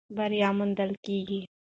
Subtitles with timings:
[0.15, 1.41] بری موندل کېږي.